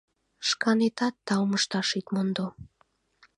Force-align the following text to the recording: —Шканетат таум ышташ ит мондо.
—Шканетат 0.47 1.15
таум 1.27 1.51
ышташ 1.57 1.89
ит 1.99 2.07
мондо. 2.13 2.45